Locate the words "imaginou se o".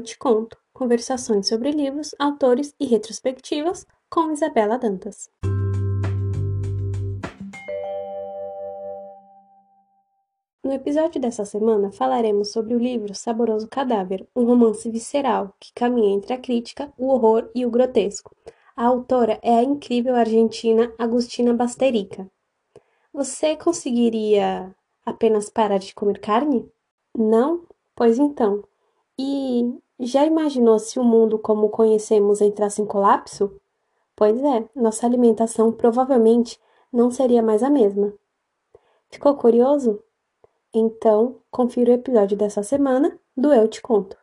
30.24-31.04